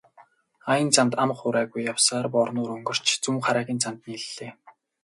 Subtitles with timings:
[0.71, 4.51] Аян замд ам хуурайгүй явсаар Борнуур өнгөрч Зүүнхараагийн замд нийллээ.